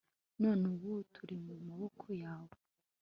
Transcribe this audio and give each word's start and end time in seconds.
none 0.41 0.63
ubu 0.73 0.91
turi 1.13 1.35
mu 1.45 1.55
maboko 1.67 2.05
yawe 2.23 2.55